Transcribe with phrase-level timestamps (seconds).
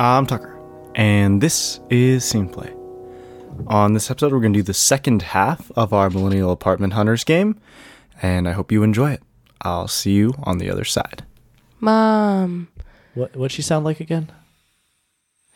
[0.00, 0.56] I'm Tucker,
[0.94, 2.72] and this is Sceneplay.
[3.66, 7.24] On this episode, we're going to do the second half of our Millennial Apartment Hunters
[7.24, 7.60] game,
[8.22, 9.22] and I hope you enjoy it.
[9.62, 11.24] I'll see you on the other side.
[11.80, 12.68] Mom.
[13.14, 14.30] What what'd she sound like again?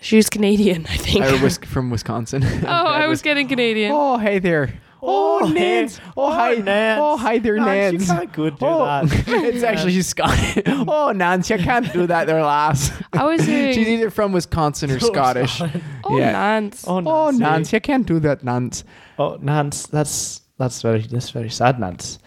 [0.00, 1.24] She was Canadian, I think.
[1.24, 2.42] I was from Wisconsin.
[2.42, 3.92] oh, I was getting Canadian.
[3.94, 4.74] Oh, hey there.
[5.02, 5.48] Oh, oh, Oh.
[5.48, 6.00] Nance.
[6.16, 7.00] Oh, Oh, hi, Nance.
[7.02, 8.02] Oh, hi there, No, Nance.
[8.04, 9.24] she can't good do oh, that.
[9.26, 10.62] it's actually she's Scottish.
[10.68, 12.92] Oh, Nance, you can't do that there, lass.
[13.12, 13.72] I was hearing.
[13.74, 15.60] she's either from Wisconsin or oh, Scottish.
[16.04, 16.32] oh, yeah.
[16.32, 16.84] Nance.
[16.86, 18.84] Oh, Oh, Nance, you can't do that, Nance.
[19.18, 22.18] Oh, Nance, that's that's very that's very sad, Nance.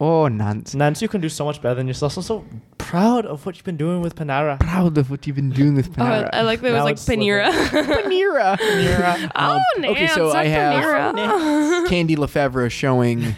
[0.00, 0.74] Oh, Nance.
[0.74, 2.16] Nance, you can do so much better than yourself.
[2.16, 2.44] I'm so
[2.78, 4.58] proud of what you've been doing with Panera.
[4.60, 6.30] Proud of what you've been doing with Oh, I, Panera.
[6.32, 7.26] I like that it was Now like it's living.
[7.28, 7.50] Panera.
[7.52, 8.56] Panera.
[8.58, 9.30] Panera.
[9.36, 9.92] oh, Um, Nance.
[9.96, 11.88] okay, so not I have- Panera.
[11.88, 13.36] Candy Lefevre showing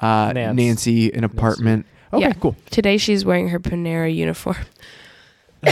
[0.00, 0.56] uh, Nance.
[0.56, 1.86] Nancy an apartment.
[2.12, 2.32] Okay, Yeah.
[2.32, 2.56] cool.
[2.70, 4.56] Today she's wearing her Panera uniform.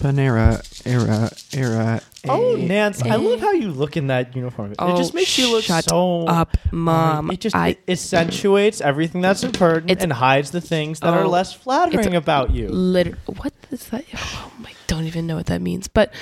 [0.00, 2.00] Panera, era, era.
[2.28, 2.66] Oh, eh.
[2.66, 3.16] Nance, I eh.
[3.16, 4.74] love how you look in that uniform.
[4.78, 7.30] Oh, it just makes you look shut so Up, Mom.
[7.30, 11.24] It just I it accentuates everything that's important It's- and hides the things that are
[11.24, 12.68] Oh, less flattering about you.
[12.68, 14.04] liter- what is that?
[14.16, 15.86] Oh my, don't even know what that means.
[15.86, 16.12] But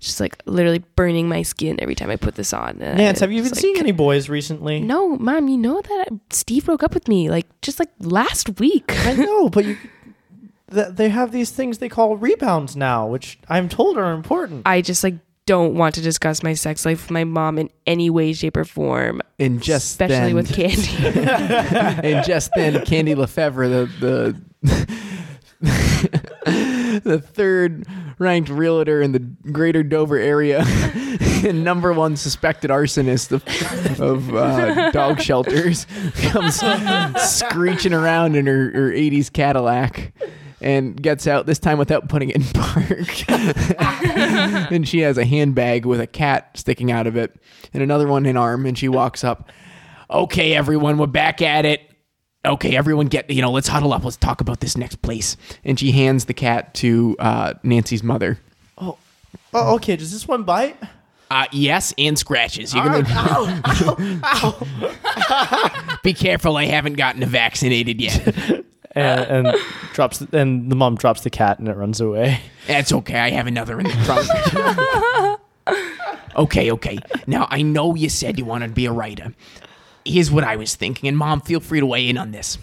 [0.00, 2.80] just like literally burning my skin every time I put this on.
[2.82, 4.80] And Nance, have you it's been like- seeing any boys recently?
[4.80, 5.48] No, Mom.
[5.48, 8.92] You know that Steve broke up with me like just like last week.
[9.06, 9.76] I know, but you.
[10.74, 14.62] th- They have these things they call rebounds now, which I'm told are important.
[14.66, 15.14] I just like
[15.46, 18.64] don't want to discuss my sex life with my mom in any way, shape, or
[18.64, 20.96] form, And just especially then, with Candy.
[22.08, 25.00] and just then, Candy Lefevre, the the
[27.04, 27.86] the third
[28.18, 30.62] ranked realtor in the Greater Dover area,
[31.44, 35.86] and number one suspected arsonist of of uh, dog shelters,
[36.22, 36.62] comes
[37.20, 40.12] screeching around in her, her '80s Cadillac.
[40.60, 43.30] And gets out this time without putting it in park.
[44.70, 47.34] and she has a handbag with a cat sticking out of it,
[47.74, 48.64] and another one in arm.
[48.64, 49.50] And she walks up.
[50.10, 51.90] Okay, everyone, we're back at it
[52.46, 54.04] okay, everyone get, you know, let's huddle up.
[54.04, 55.36] Let's talk about this next place.
[55.64, 58.38] And she hands the cat to uh, Nancy's mother.
[58.78, 58.98] oh,
[59.52, 59.96] oh, okay.
[59.96, 60.76] Does this one bite?
[61.30, 62.74] Uh, yes, and scratches.
[62.74, 63.02] You're gonna
[66.04, 66.56] be careful.
[66.56, 68.64] I haven't gotten vaccinated yet.
[68.94, 69.56] And, and
[69.92, 72.40] drops, and the mom drops the cat and it runs away.
[72.66, 73.18] That's okay.
[73.18, 75.80] I have another in the trunk.
[76.36, 76.98] okay, okay.
[77.26, 79.34] Now I know you said you wanted to be a writer.
[80.04, 82.58] Here's what I was thinking, and mom, feel free to weigh in on this.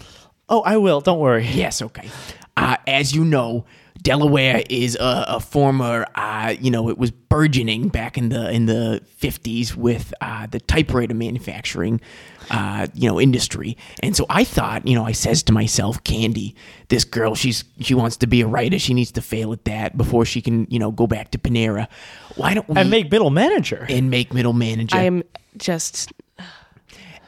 [0.48, 1.02] Oh, I will.
[1.02, 1.46] Don't worry.
[1.46, 2.10] Yes, okay.
[2.56, 3.66] Uh, as you know,
[4.02, 8.66] Delaware is a, a former, uh, you know, it was burgeoning back in the in
[8.66, 12.02] the fifties with uh, the typewriter manufacturing,
[12.50, 13.78] uh, you know, industry.
[14.02, 16.56] And so I thought, you know, I says to myself, Candy,
[16.90, 18.80] this girl, she's she wants to be a writer.
[18.80, 21.88] She needs to fail at that before she can, you know, go back to Panera.
[22.36, 23.86] Why don't we And make middle manager.
[23.88, 24.98] and make middle manager?
[24.98, 25.22] I am
[25.58, 26.12] just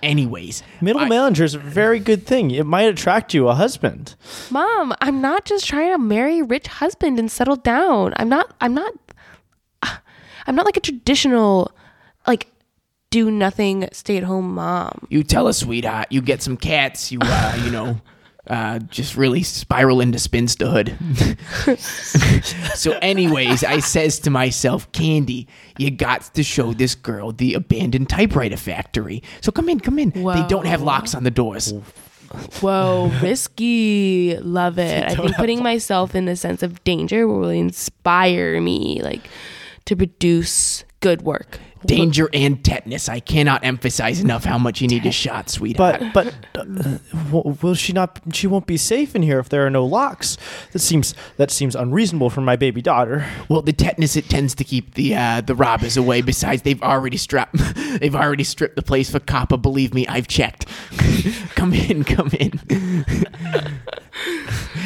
[0.04, 2.52] Anyways, Middle I- manager is a very good thing.
[2.52, 4.16] It might attract you a husband.
[4.52, 8.14] Mom, I'm not just trying to marry a rich husband and settle down.
[8.18, 8.94] I'm not I'm not
[10.46, 11.72] I'm not like a traditional
[12.28, 12.48] like
[13.10, 15.08] do nothing stay at home mom.
[15.10, 16.08] you tell us, sweetheart.
[16.10, 17.12] You get some cats.
[17.12, 18.02] You, uh, you know,
[18.48, 20.98] uh, just really spiral into spinsterhood.
[22.76, 28.10] so, anyways, I says to myself, Candy, you got to show this girl the abandoned
[28.10, 29.24] typewriter factory.
[29.42, 30.10] So come in, come in.
[30.10, 31.74] They don't have locks on the doors.
[32.62, 34.36] Whoa, risky.
[34.38, 35.04] Love it.
[35.08, 39.22] I think putting myself in a sense of danger will really inspire me like
[39.86, 41.60] to produce good work.
[41.86, 43.10] Danger and tetanus.
[43.10, 46.02] I cannot emphasize enough how much you need a shot, sweetheart.
[46.14, 46.98] But but uh,
[47.32, 48.20] w- will she not?
[48.32, 50.38] She won't be safe in here if there are no locks.
[50.72, 53.28] That seems that seems unreasonable for my baby daughter.
[53.50, 56.22] Well, the tetanus it tends to keep the uh, the robbers away.
[56.22, 57.56] Besides, they've already strapped
[58.00, 59.58] they've already stripped the place for copper.
[59.58, 60.66] Believe me, I've checked.
[61.56, 62.60] come in, come in.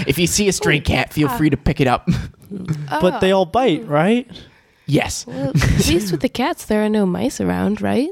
[0.07, 2.10] if you see a stray cat, feel free to pick it up.
[2.89, 4.30] But they all bite, right?
[4.88, 8.10] Yes, Well, at least with the cats there are no mice around, right?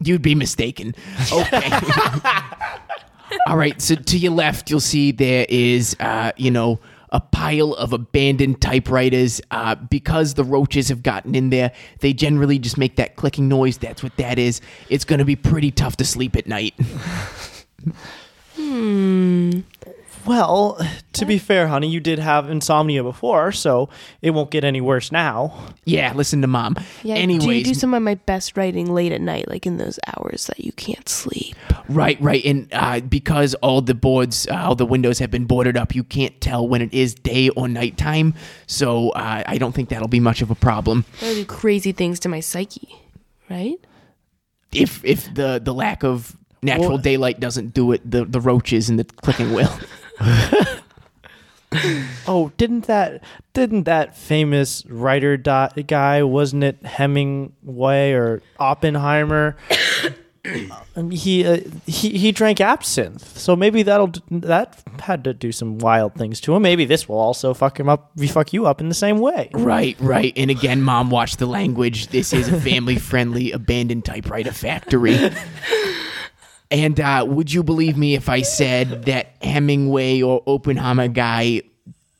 [0.00, 0.94] you'd be mistaken.
[1.32, 1.70] Okay.
[3.48, 3.80] All right.
[3.82, 6.78] So to your left, you'll see there is, uh, you know.
[7.10, 9.40] A pile of abandoned typewriters.
[9.50, 13.78] Uh, because the roaches have gotten in there, they generally just make that clicking noise.
[13.78, 14.60] That's what that is.
[14.90, 16.74] It's going to be pretty tough to sleep at night.
[20.28, 20.78] Well,
[21.14, 23.88] to be fair, honey, you did have insomnia before, so
[24.20, 25.68] it won't get any worse now.
[25.86, 26.76] Yeah, listen to mom.
[27.02, 29.78] Yeah, Anyways, do you do some of my best writing late at night, like in
[29.78, 31.56] those hours that you can't sleep?
[31.88, 35.78] Right, right, and uh, because all the boards, uh, all the windows have been boarded
[35.78, 38.34] up, you can't tell when it is day or nighttime.
[38.66, 41.06] So uh, I don't think that'll be much of a problem.
[41.20, 42.94] That'll do crazy things to my psyche,
[43.48, 43.78] right?
[44.74, 48.90] If if the the lack of natural Well- daylight doesn't do it, the the roaches
[48.90, 49.72] and the clicking will.
[52.26, 53.22] Oh, didn't that
[53.52, 59.56] didn't that famous writer dot guy wasn't it Hemingway or Oppenheimer?
[60.96, 65.78] Um, he uh, he he drank absinthe, so maybe that'll that had to do some
[65.78, 66.62] wild things to him.
[66.62, 69.50] Maybe this will also fuck him up, fuck you up in the same way.
[69.52, 70.32] Right, right.
[70.36, 72.08] And again, mom, watch the language.
[72.08, 75.16] This is a family friendly abandoned typewriter factory.
[76.70, 81.62] And uh, would you believe me if I said that Hemingway or Oppenheimer guy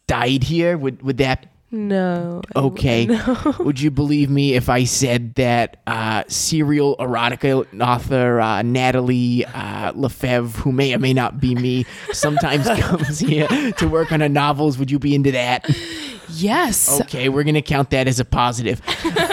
[0.06, 0.78] died here?
[0.78, 2.40] Would would that No.
[2.56, 3.06] Okay?
[3.06, 3.58] wouldn't.
[3.58, 9.92] Would you believe me if I said that uh, serial erotica author uh, Natalie uh,
[9.94, 14.28] Lefebvre, who may or may not be me, sometimes comes here to work on her
[14.28, 14.78] novels?
[14.78, 15.68] Would you be into that?
[16.30, 17.00] Yes.
[17.02, 18.80] Okay, we're gonna count that as a positive.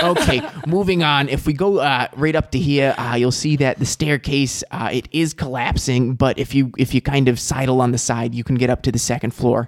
[0.04, 1.30] Okay, moving on.
[1.30, 4.90] If we go uh, right up to here, uh, you'll see that the staircase uh,
[4.92, 6.16] it is collapsing.
[6.16, 8.82] But if you if you kind of sidle on the side, you can get up
[8.84, 9.68] to the second floor.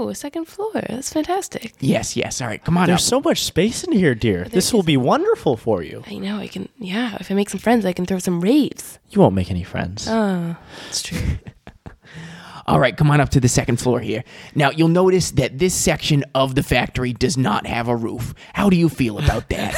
[0.00, 0.70] Oh, a second floor.
[0.88, 1.74] That's fantastic.
[1.80, 2.40] Yes, yes.
[2.40, 3.08] All right, come on There's up.
[3.08, 4.44] so much space in here, dear.
[4.46, 6.04] Oh, this will be wonderful for you.
[6.06, 6.38] I know.
[6.38, 6.68] I can.
[6.78, 7.16] Yeah.
[7.18, 9.00] If I make some friends, I can throw some raves.
[9.10, 10.06] You won't make any friends.
[10.08, 11.18] Oh, that's true.
[12.68, 14.22] All right, come on up to the second floor here.
[14.54, 18.34] Now you'll notice that this section of the factory does not have a roof.
[18.52, 19.74] How do you feel about that?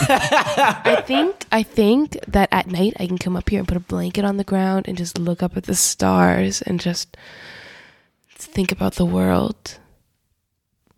[0.85, 1.47] I think.
[1.53, 4.39] I think that at night I can come up here and put a blanket on
[4.39, 7.17] the ground and just look up at the stars and just
[8.35, 9.79] think about the world.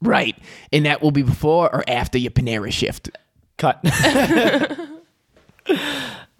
[0.02, 0.36] Right,
[0.72, 3.10] and that will be before or after your Panera shift.
[3.56, 3.80] Cut.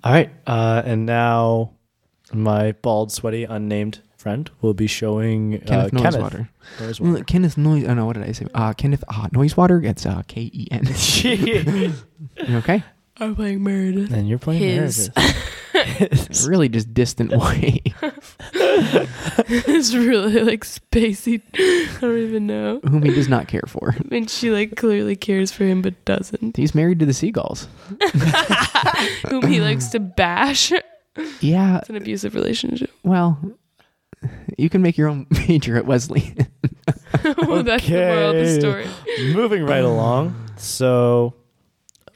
[0.05, 1.73] All right, uh, and now
[2.33, 6.49] my bald, sweaty, unnamed friend will be showing uh, Kenneth Noisewater.
[6.79, 7.01] Noisewater.
[7.01, 7.85] Well, Kenneth Noise.
[7.89, 8.47] Oh no, what did I say?
[8.55, 9.85] Uh, Kenneth uh, Noisewater.
[9.85, 10.87] It's uh, K E N.
[12.57, 12.83] Okay?
[13.19, 14.13] I'm playing Meredith.
[14.13, 15.11] and you're playing His.
[15.17, 15.49] Meredith.
[16.49, 17.83] really just distant way.
[18.55, 21.43] it's really like spacey.
[21.55, 22.81] I don't even know.
[22.89, 23.95] whom he does not care for.
[24.11, 26.57] And she like clearly cares for him but doesn't.
[26.57, 27.69] He's married to the seagulls.
[29.29, 30.73] Whom he likes to bash.
[31.41, 31.79] Yeah.
[31.79, 32.91] It's an abusive relationship.
[33.03, 33.39] well,
[34.57, 36.35] you can make your own major at Wesley.
[37.25, 38.59] Oh, That's the moral of the Okay.
[38.61, 38.87] story.
[39.35, 40.35] Moving right along.
[40.57, 41.35] So,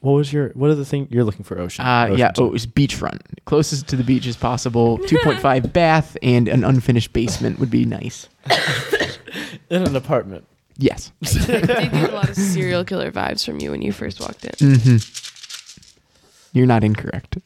[0.06, 0.50] what was your?
[0.50, 1.58] What are the thing you're looking for?
[1.58, 1.84] Ocean.
[1.84, 2.44] Uh, Ocean yeah, two.
[2.44, 3.20] oh, it was beachfront.
[3.44, 4.98] Closest to the beach as possible.
[5.00, 8.28] 2.5 bath and an unfinished basement would be nice.
[9.68, 10.46] in an apartment.
[10.78, 11.10] Yes.
[11.24, 14.44] I did get a lot of serial killer vibes from you when you first walked
[14.44, 14.52] in.
[14.52, 14.98] Mm-hmm.
[16.56, 17.38] You're not incorrect.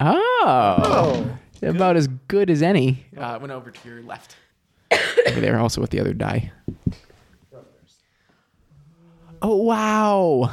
[0.00, 1.36] oh.
[1.62, 3.06] About as good as any.
[3.16, 4.36] Uh, went over to your left.
[5.26, 6.52] over there, also with the other die.
[9.42, 10.50] Oh, wow.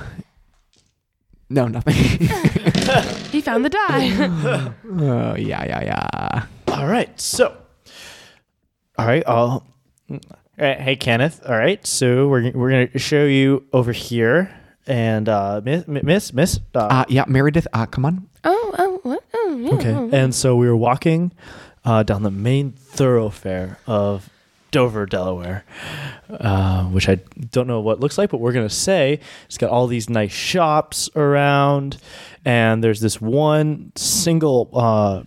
[1.49, 1.93] No, nothing.
[3.33, 4.11] He found the die.
[5.01, 6.45] oh, yeah, yeah, yeah.
[6.67, 7.19] All right.
[7.19, 7.55] So,
[8.97, 9.23] all right.
[9.25, 9.65] I'll.
[10.11, 10.19] all
[10.59, 11.41] right, Hey, Kenneth.
[11.47, 11.85] All right.
[11.87, 14.53] So we're we're gonna show you over here,
[14.85, 16.59] and uh, Miss Miss Miss.
[16.75, 18.27] Uh, Uh, yeah, Meredith, uh, come on.
[18.43, 19.23] oh, oh, what?
[19.33, 19.73] Oh, yeah.
[19.75, 20.09] okay.
[20.15, 21.31] And so we were walking
[21.83, 24.29] uh, down the main thoroughfare of
[24.73, 25.63] Dover, Delaware,
[26.29, 27.19] uh, which I
[27.51, 31.09] don't know what looks like, but we're gonna say it's got all these nice shops
[31.15, 31.97] around,
[32.43, 35.23] and there's this one single uh,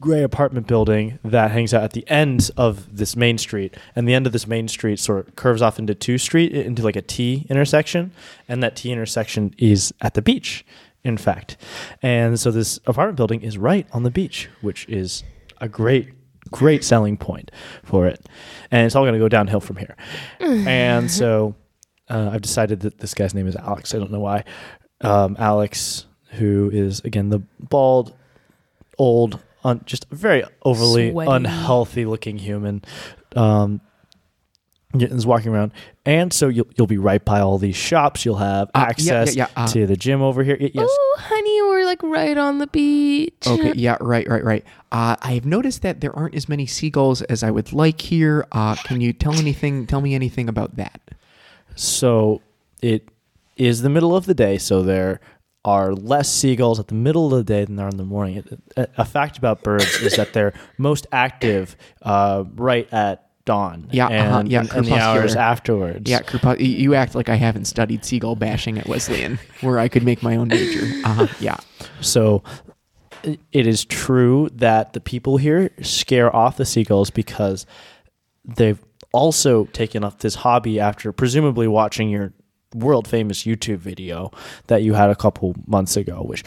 [0.00, 4.14] gray apartment building that hangs out at the end of this main street, and the
[4.14, 7.02] end of this main street sort of curves off into two street into like a
[7.02, 8.12] T intersection,
[8.46, 10.66] and that T intersection is at the beach,
[11.02, 11.56] in fact,
[12.02, 15.24] and so this apartment building is right on the beach, which is
[15.62, 16.10] a great
[16.50, 17.50] great selling point
[17.84, 18.26] for it,
[18.70, 19.96] and it's all going to go downhill from here,
[20.40, 21.54] and so
[22.08, 23.94] uh, I've decided that this guy's name is Alex.
[23.94, 24.44] I don't know why.
[25.00, 28.14] Um, Alex, who is again the bald,
[28.98, 31.30] old, un, just very overly Sweaty.
[31.30, 32.82] unhealthy looking human,
[33.36, 33.80] um,
[34.94, 35.72] is walking around,
[36.06, 38.24] and so you'll you'll be right by all these shops.
[38.24, 40.56] You'll have Uh, yeah, access yeah, yeah, uh, to the gym over here.
[40.58, 43.34] Y- yes, Oh, honey, we're like right on the beach.
[43.46, 44.64] Okay, yeah, right, right, right.
[44.90, 48.46] Uh, I have noticed that there aren't as many seagulls as I would like here.
[48.50, 49.86] Uh, can you tell anything?
[49.86, 51.00] Tell me anything about that?
[51.74, 52.40] So
[52.82, 53.08] it
[53.56, 55.20] is the middle of the day, so there
[55.64, 58.42] are less seagulls at the middle of the day than there are in the morning.
[58.76, 63.88] A, a fact about birds is that they're most active uh, right at dawn.
[63.90, 66.10] Yeah, and, uh-huh, yeah, and, and the hours afterwards.
[66.10, 70.04] Yeah, y- you act like I haven't studied seagull bashing at Wesleyan, where I could
[70.04, 70.84] make my own major.
[71.02, 71.56] Uh-huh, yeah.
[72.02, 72.42] So
[73.24, 77.64] it is true that the people here scare off the seagulls because
[78.44, 82.34] they've also taken up this hobby after presumably watching your
[82.74, 84.30] world famous YouTube video
[84.66, 86.44] that you had a couple months ago, which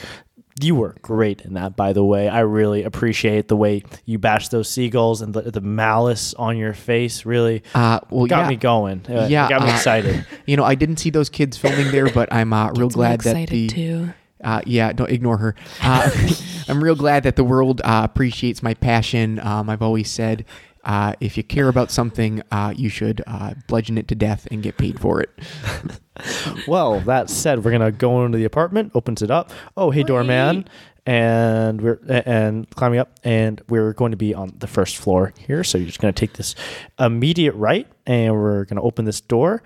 [0.64, 2.30] you were great in that, by the way.
[2.30, 6.74] I really appreciate the way you bashed those seagulls and the, the malice on your
[6.74, 7.26] face.
[7.26, 8.50] Really Uh, well, got yeah.
[8.50, 9.06] me going.
[9.10, 10.26] Uh, Yeah, got me uh, excited.
[10.46, 13.32] You know, I didn't see those kids filming there, but I'm uh, real glad that
[13.32, 14.14] excited the too.
[14.44, 15.56] Uh, yeah, don't ignore her.
[15.82, 16.10] Uh,
[16.68, 19.40] I'm real glad that the world uh, appreciates my passion.
[19.40, 20.46] Um, I've always said,
[20.84, 24.64] uh, if you care about something, uh, you should uh, bludgeon it to death and
[24.64, 25.30] get paid for it.
[26.68, 28.92] Well, that said, we're gonna go into the apartment.
[28.96, 29.52] Opens it up.
[29.76, 30.68] Oh, hey, doorman,
[31.06, 35.64] and we're and climbing up, and we're going to be on the first floor here.
[35.64, 36.56] So you're just gonna take this
[37.00, 39.64] immediate right, and we're gonna open this door,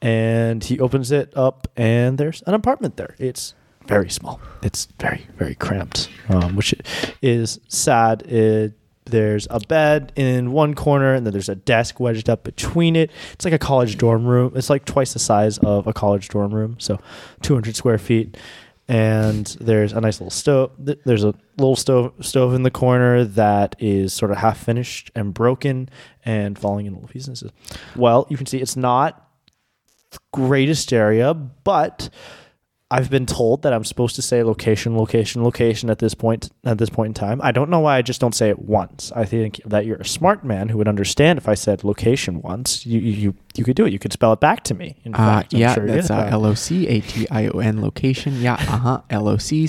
[0.00, 3.14] and he opens it up, and there's an apartment there.
[3.18, 3.54] It's
[3.86, 4.40] very small.
[4.62, 6.74] It's very very cramped, um, which
[7.20, 8.22] is sad.
[8.22, 8.74] It,
[9.12, 13.12] there's a bed in one corner, and then there's a desk wedged up between it.
[13.34, 14.52] It's like a college dorm room.
[14.56, 16.98] It's like twice the size of a college dorm room, so
[17.42, 18.36] 200 square feet.
[18.88, 20.72] And there's a nice little stove.
[20.78, 25.32] There's a little stove stove in the corner that is sort of half finished and
[25.32, 25.88] broken
[26.24, 27.44] and falling in little pieces.
[27.94, 29.28] Well, you can see it's not
[30.32, 32.10] greatest area, but
[32.92, 36.78] I've been told that I'm supposed to say location, location, location at this point at
[36.78, 37.40] this point in time.
[37.42, 39.10] I don't know why I just don't say it once.
[39.16, 42.84] I think that you're a smart man who would understand if I said location once.
[42.86, 43.92] You you you could do it.
[43.92, 44.96] You could spell it back to me.
[45.04, 47.80] In Uh, fact, yeah, sure that's uh, L O C A T I O N
[47.80, 48.40] location.
[48.40, 49.00] Yeah, uh huh.
[49.10, 49.66] L O C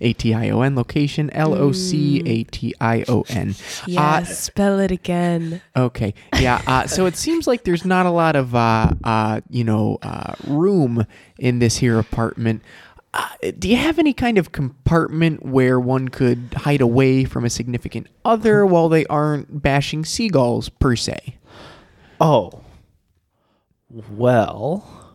[0.00, 1.30] A T I O N location.
[1.30, 3.54] L O C A T I O N.
[3.86, 5.60] Yeah, spell it again.
[5.76, 6.14] Okay.
[6.38, 6.62] Yeah.
[6.66, 10.34] Uh, so it seems like there's not a lot of, uh, uh, you know, uh,
[10.46, 11.06] room
[11.38, 12.62] in this here apartment.
[13.14, 17.50] Uh, do you have any kind of compartment where one could hide away from a
[17.50, 21.36] significant other while they aren't bashing seagulls per se?
[22.20, 22.60] Oh.
[24.10, 25.14] Well,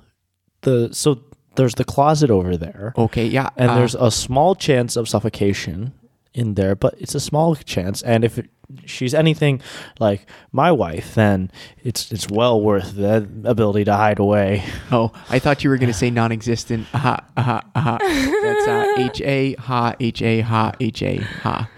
[0.62, 1.22] the so
[1.56, 2.94] there's the closet over there.
[2.98, 3.26] Okay.
[3.26, 3.50] Yeah.
[3.58, 5.94] and uh, there's a small chance of suffocation
[6.34, 8.02] in there, but it's a small chance.
[8.02, 8.50] And if it,
[8.86, 9.62] she's anything
[10.00, 11.52] like my wife, then
[11.84, 14.64] it's it's well worth the ability to hide away.
[14.94, 16.86] Oh, I thought you were going to say non-existent.
[16.94, 17.98] Aha, aha, aha.
[18.02, 21.70] That's uh, H A ha H A ha H A ha.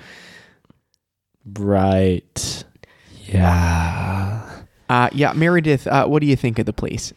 [1.45, 2.63] Right.
[3.25, 4.63] Yeah.
[4.89, 5.87] Uh, yeah, Meredith.
[5.87, 7.13] Uh, what do you think of the place?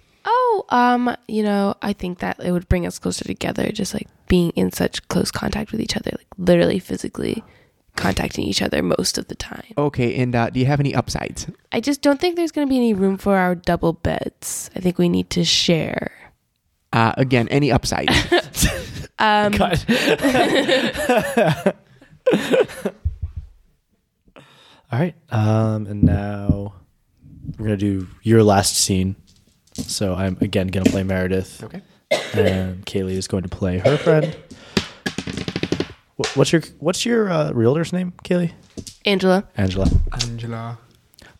[0.68, 4.50] Um, you know, I think that it would bring us closer together, just like being
[4.50, 7.44] in such close contact with each other, like literally physically
[7.94, 9.72] contacting each other most of the time.
[9.78, 11.46] Okay, and uh, do you have any upsides?
[11.72, 14.70] I just don't think there's going to be any room for our double beds.
[14.76, 16.12] I think we need to share.
[16.92, 18.12] Uh, again, any upsides?
[19.18, 19.54] Um,
[24.92, 25.14] All right.
[25.30, 26.74] Um, and now
[27.58, 29.16] we're gonna do your last scene.
[29.76, 31.62] So I'm again gonna play Meredith.
[31.62, 31.82] Okay.
[32.34, 34.36] And Kaylee is going to play her friend.
[36.16, 38.52] Wh- What's your What's your uh, realtor's name, Kaylee?
[39.04, 39.44] Angela.
[39.56, 39.88] Angela.
[40.12, 40.78] Angela.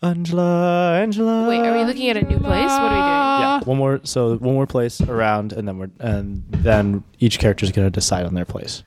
[0.01, 0.99] Angela.
[1.01, 1.47] Angela.
[1.49, 2.69] Wait, are we looking at a new place?
[2.69, 3.41] What are we doing?
[3.41, 3.99] Yeah, one more.
[4.03, 7.91] So one more place around, and then we're and then each character is going to
[7.91, 8.83] decide on their place.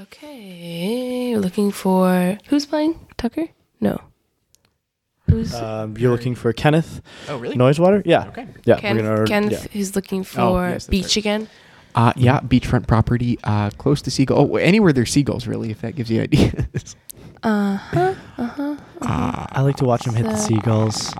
[0.00, 3.46] Okay, we're looking for who's playing Tucker?
[3.80, 4.00] No.
[5.30, 7.56] Who's Um, you're looking for Kenneth Oh, really?
[7.56, 8.02] Noisewater.
[8.04, 8.28] Yeah.
[8.28, 8.46] Okay.
[8.64, 8.78] Yeah.
[8.80, 8.96] Ken?
[8.96, 9.26] we're gonna.
[9.26, 9.80] Kenneth yeah.
[9.80, 11.16] is looking for Oh, yes, beach right.
[11.18, 11.48] again.
[11.94, 14.38] Uh, yeah, beachfront property, uh, close to seagull.
[14.52, 16.94] Oh, anywhere there's seagulls, really, if that gives you ideas.
[17.42, 18.14] Uh huh.
[18.36, 18.76] Uh huh.
[19.00, 21.12] I like to watch them hit the seagulls.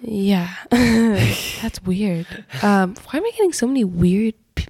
[0.00, 2.26] Yeah, that's weird.
[2.62, 4.66] Um, why am I getting so many weird p-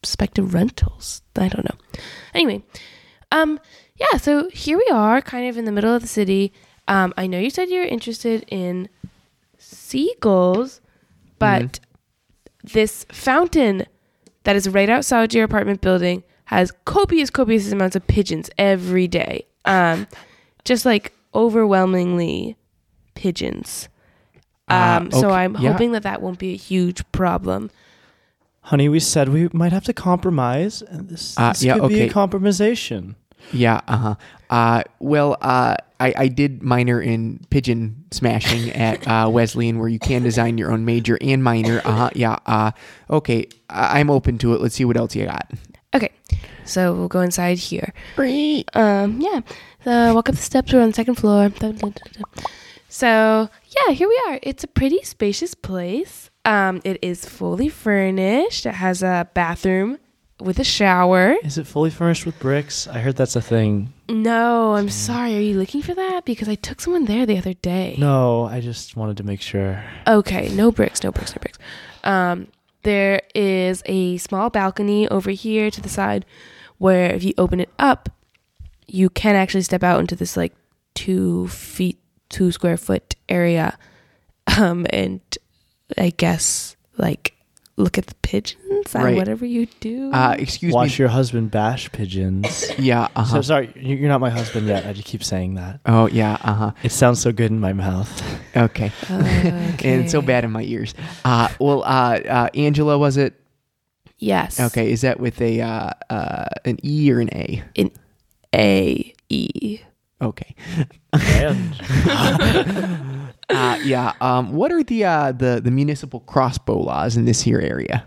[0.00, 1.22] prospective rentals?
[1.36, 1.78] I don't know.
[2.34, 2.62] Anyway,
[3.32, 3.60] um,
[3.96, 4.16] yeah.
[4.18, 6.52] So here we are, kind of in the middle of the city.
[6.90, 8.88] Um, I know you said you're interested in
[9.58, 10.80] seagulls,
[11.38, 11.80] but
[12.62, 13.86] this fountain
[14.44, 19.46] that is right outside your apartment building has copious, copious amounts of pigeons every day.
[19.64, 20.06] Um,
[20.64, 22.56] just like overwhelmingly
[23.14, 23.88] pigeons.
[24.68, 25.72] Uh, Um, so I'm yeah.
[25.72, 27.70] hoping that that won't be a huge problem.
[28.62, 32.00] Honey, we said we might have to compromise, and this, Uh, this yeah, could be
[32.00, 32.12] a okay.
[32.12, 33.14] compromisation.
[33.52, 33.80] Yeah.
[33.88, 34.14] Uh-huh.
[34.50, 39.98] Uh Well, uh, I I did minor in pigeon smashing at uh, Wesleyan, where you
[39.98, 41.80] can design your own major and minor.
[41.84, 42.10] Uh huh.
[42.14, 42.38] Yeah.
[42.46, 42.70] Uh.
[43.10, 43.46] Okay.
[43.68, 44.60] I- I'm open to it.
[44.60, 45.50] Let's see what else you got.
[45.92, 46.10] Okay,
[46.64, 47.92] so we'll go inside here.
[48.74, 49.40] Um, yeah.
[49.84, 50.72] So walk up the steps.
[50.72, 51.50] We're on the second floor.
[52.88, 54.38] So yeah, here we are.
[54.42, 56.30] It's a pretty spacious place.
[56.44, 58.66] Um, it is fully furnished.
[58.66, 59.98] It has a bathroom
[60.40, 61.36] with a shower.
[61.42, 62.86] Is it fully furnished with bricks?
[62.88, 63.92] I heard that's a thing.
[64.08, 65.36] No, I'm sorry.
[65.36, 66.24] Are you looking for that?
[66.24, 67.96] Because I took someone there the other day.
[67.98, 69.84] No, I just wanted to make sure.
[70.06, 71.58] Okay, no bricks, no bricks, no bricks.
[72.04, 72.48] Um,
[72.82, 76.24] there is a small balcony over here to the side
[76.78, 78.08] where if you open it up,
[78.86, 80.54] you can actually step out into this like
[80.94, 83.78] two feet, two square foot area.
[84.58, 85.20] Um, and
[85.96, 87.34] I guess like
[87.80, 89.16] look at the pigeons and Right.
[89.16, 90.12] whatever you do.
[90.12, 90.74] Uh, excuse me.
[90.74, 91.02] Watch me.
[91.02, 92.70] your husband bash pigeons.
[92.78, 93.08] yeah.
[93.16, 93.42] Uh So huh.
[93.42, 94.86] sorry, you- you're not my husband yet.
[94.86, 95.80] I just keep saying that.
[95.86, 96.36] Oh yeah.
[96.42, 96.72] Uh huh.
[96.82, 98.10] It sounds so good in my mouth.
[98.56, 98.90] Okay.
[99.08, 100.26] And it's so Okay.
[100.26, 100.92] bad in my ears.
[101.24, 101.48] Uh.
[101.60, 101.82] Well.
[101.84, 102.18] Uh.
[102.28, 103.34] uh Angela, was it?
[104.18, 104.58] Yes.
[104.60, 104.90] Okay.
[104.90, 107.62] Is that with a uh, uh an E or an A?
[107.76, 107.90] In
[108.54, 109.80] A E.
[110.20, 110.54] Okay.
[111.14, 111.74] And
[113.50, 114.12] Uh, yeah.
[114.20, 114.52] Um.
[114.52, 118.04] What are the uh the the municipal crossbow laws in this here area?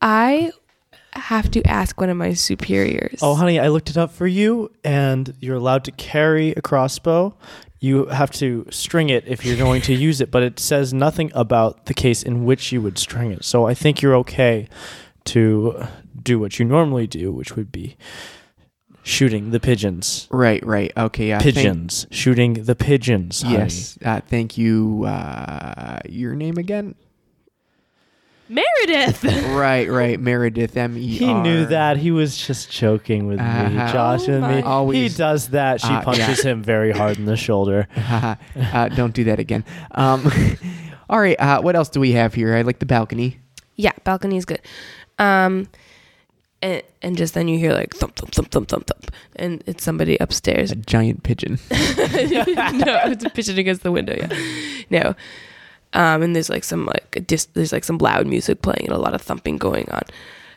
[0.00, 0.52] I
[1.12, 3.18] have to ask one of my superiors.
[3.22, 7.36] oh, honey, I looked it up for you, and you're allowed to carry a crossbow.
[7.80, 11.30] You have to string it if you're going to use it, but it says nothing
[11.34, 13.44] about the case in which you would string it.
[13.44, 14.68] So I think you're okay
[15.26, 15.86] to
[16.22, 17.96] do what you normally do, which would be
[19.08, 20.28] shooting the pigeons.
[20.30, 20.64] Right.
[20.64, 20.92] Right.
[20.96, 21.28] Okay.
[21.28, 21.38] Yeah.
[21.38, 22.06] thank- Pigeons.
[22.10, 23.42] shooting the pigeons.
[23.42, 23.54] honey.
[23.58, 23.98] Yes.
[24.04, 25.04] Uh, thank you.
[25.06, 26.94] Uh, your name again?
[28.48, 29.24] Meredith.
[29.24, 29.90] right.
[29.90, 30.18] Right.
[30.18, 30.76] Meredith.
[30.76, 31.06] M E.
[31.06, 31.98] He knew that.
[31.98, 33.92] He was just joking with me, Uh-huh.
[33.92, 34.62] Josh Oh and me.
[34.62, 35.80] Always- He does that.
[35.80, 37.86] She Uh, punches him very hard in the shoulder.
[37.96, 38.36] uh,
[38.90, 39.64] don't do that again.
[39.90, 40.30] Um,
[41.10, 41.38] all right.
[41.38, 42.54] Uh, what else do we have here?
[42.54, 43.38] I like the balcony.
[43.76, 44.60] Yeah, balcony is good.
[45.18, 45.68] Um,
[46.62, 49.84] and, and just then you hear like thump thump thump thump thump thump, and it's
[49.84, 50.72] somebody upstairs.
[50.72, 51.58] A giant pigeon.
[51.70, 51.78] no,
[53.04, 54.16] it's a pigeon against the window.
[54.18, 55.14] Yeah, no.
[55.92, 58.98] Um, and there's like some like dis- there's like some loud music playing and a
[58.98, 60.02] lot of thumping going on.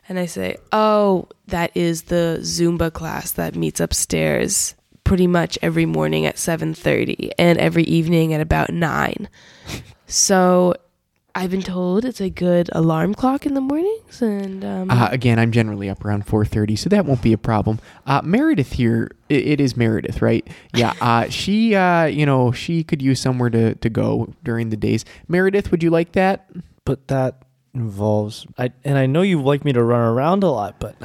[0.09, 5.85] And I say, "Oh, that is the Zumba class that meets upstairs pretty much every
[5.85, 9.29] morning at 7:30 and every evening at about 9."
[10.07, 10.73] so,
[11.33, 15.39] I've been told it's a good alarm clock in the mornings and um Uh, again,
[15.39, 17.79] I'm generally up around 4:30, so that won't be a problem.
[18.05, 20.45] Uh, Meredith here, it, it is Meredith, right?
[20.73, 20.93] Yeah.
[21.01, 25.05] Uh, she, uh, you know, she could use somewhere to, to go during the days.
[25.27, 26.49] Meredith, would you like that?
[26.85, 30.79] But that involves I and I know you like me to run around a lot,
[30.79, 30.95] but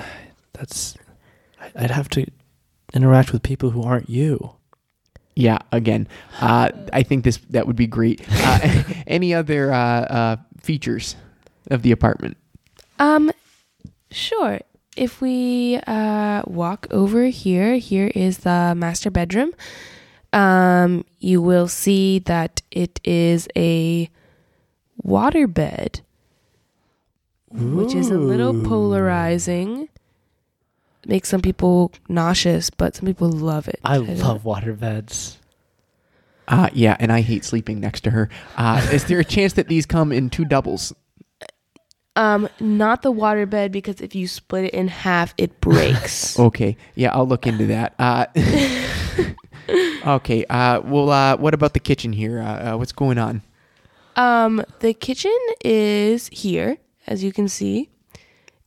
[0.55, 0.97] that's
[1.61, 2.27] I- I'd have to
[2.93, 4.56] interact with people who aren't you.
[5.37, 5.59] Yeah.
[5.71, 6.09] Again,
[6.41, 8.23] uh, I think this that would be great.
[8.29, 11.15] Uh, any other uh, uh, features
[11.71, 12.37] of the apartment?
[12.99, 13.31] Um,
[14.11, 14.61] sure.
[14.97, 19.53] If we uh, walk over here, here is the master bedroom.
[20.33, 24.09] Um, you will see that it is a
[25.03, 26.01] water bed,
[27.51, 29.89] which is a little polarizing.
[31.07, 33.79] Makes some people nauseous, but some people love it.
[33.85, 35.39] I don't- love water beds.
[36.49, 38.29] Uh, yeah, and I hate sleeping next to her.
[38.57, 40.93] Uh, is there a chance that these come in two doubles?
[42.15, 46.39] Um, not the water bed because if you split it in half, it breaks.
[46.39, 47.95] Okay, yeah, I'll look into that.
[47.99, 48.27] Uh,
[50.07, 52.41] okay, uh, well, uh, what about the kitchen here?
[52.41, 53.43] Uh, uh, what's going on?
[54.17, 57.91] Um, the kitchen is here, as you can see,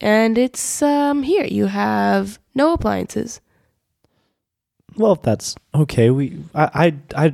[0.01, 1.45] and it's um here.
[1.45, 3.41] You have no appliances.
[4.97, 6.09] Well, if that's okay.
[6.09, 7.33] We I I I,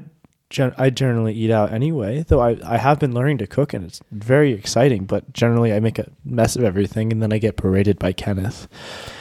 [0.50, 3.86] gen- I generally eat out anyway, though I I have been learning to cook and
[3.86, 5.06] it's very exciting.
[5.06, 8.68] But generally, I make a mess of everything and then I get paraded by Kenneth.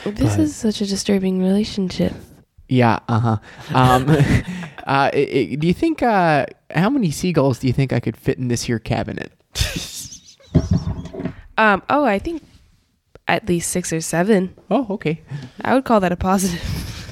[0.03, 2.13] This But- is such a disturbing relationship.
[2.67, 3.37] Yeah, uh-huh.
[3.73, 4.09] Um
[4.87, 8.17] uh i i do you think uh how many seagulls do you think I could
[8.17, 9.31] fit in this here cabinet?
[11.57, 12.43] Um, oh, I think
[13.27, 14.55] at least six or seven.
[14.69, 15.21] Oh, okay.
[15.63, 16.61] I would call that a positive.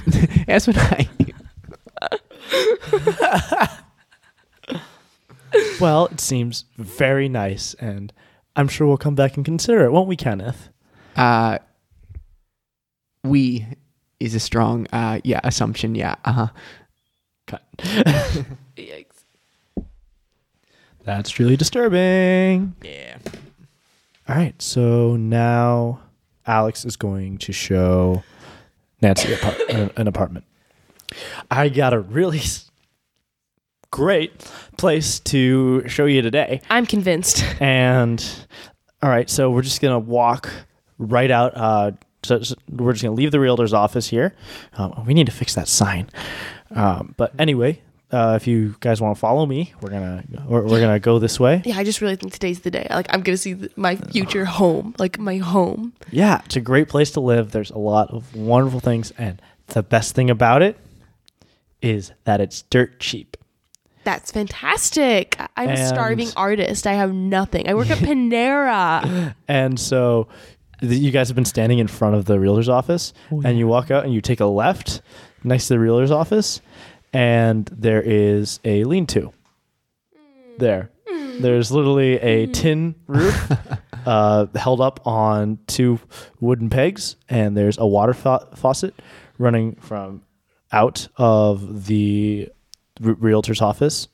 [0.48, 1.10] That's what I
[5.80, 8.12] Well, it seems very nice, and
[8.56, 10.70] I'm sure we'll come back and consider it, won't we, Kenneth?
[11.16, 11.60] uh
[13.24, 13.66] we
[14.20, 16.16] is a strong uh yeah, assumption, yeah.
[16.26, 16.48] Uh-huh.
[17.48, 17.64] Cut.
[18.76, 19.24] Yikes.
[21.04, 22.76] That's really disturbing.
[22.84, 23.18] Yeah.
[24.30, 26.00] All right, so now
[26.48, 28.24] Alex is going to show
[29.02, 29.34] Nancy
[29.70, 30.46] an, apartment.
[31.52, 32.42] I got a really
[33.92, 36.62] great place to show you today.
[36.70, 37.44] I'm convinced.
[37.60, 38.24] And
[39.02, 40.50] all right, so we're just gonna walk
[40.98, 41.56] right out.
[41.58, 41.92] Uh,
[42.24, 44.34] so, so we're just gonna leave the realtor's office here.
[44.78, 46.10] Um, we need to fix that sign.
[46.72, 47.82] Um, but anyway,
[48.14, 51.40] uh, if you guys want to follow me, we're gonna we're, we're gonna go this
[51.40, 51.62] way.
[51.66, 52.88] Yeah, I just really think today's the day.
[52.90, 55.94] Like I'm gonna see th- my future home, like my home.
[56.12, 57.52] Yeah, it's a great place to live.
[57.52, 60.78] There's a lot of wonderful things, and the best thing about it
[61.82, 63.36] is that it's dirt cheap.
[64.04, 65.36] That's fantastic.
[65.40, 66.86] I- I'm a starving artist.
[66.88, 67.68] I have nothing.
[67.70, 69.34] I work at Panera.
[69.48, 70.28] And so
[70.82, 73.92] th- you guys have been standing in front of the realtor's office, and you walk
[73.92, 75.02] out and you take a left
[75.46, 76.62] next to the realtor's office,
[77.14, 79.32] and there is a lean to.
[80.58, 80.90] There.
[81.40, 83.52] There's literally a tin roof
[84.06, 86.00] uh, held up on two
[86.40, 88.94] wooden pegs, and there's a water fa- faucet
[89.38, 90.24] running from
[90.72, 92.50] out of the
[93.00, 94.08] realtor's office.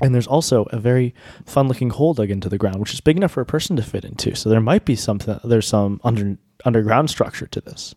[0.00, 1.14] And there's also a very
[1.46, 3.82] fun looking hole dug into the ground, which is big enough for a person to
[3.82, 4.34] fit into.
[4.34, 7.94] So there might be something there's some under underground structure to this.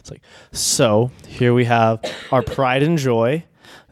[0.00, 2.00] It's like so here we have
[2.32, 3.44] our pride and joy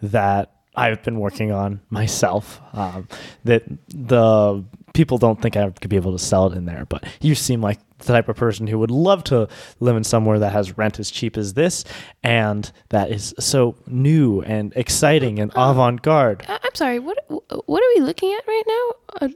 [0.03, 2.61] that I've been working on myself.
[2.73, 3.07] Um,
[3.45, 7.05] that the people don't think I could be able to sell it in there, but
[7.21, 9.49] you seem like the type of person who would love to
[9.81, 11.85] live in somewhere that has rent as cheap as this
[12.25, 16.45] and that is so new and exciting and avant-garde.
[16.49, 16.99] I- I'm sorry.
[16.99, 19.27] What what are we looking at right now?
[19.27, 19.29] Uh,